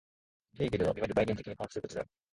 [0.57, 2.09] ヘーゲルのいわゆる概念的に把握することである。